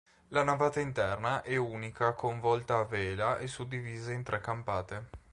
[0.29, 5.09] La navata interna è unica con volta a vela e suddivisa in tre campate.